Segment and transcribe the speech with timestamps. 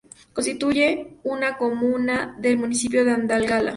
[0.33, 3.69] Constituye una comuna del municipio de Andalgalá.